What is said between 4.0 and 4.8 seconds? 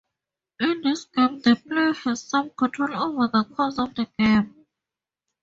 game.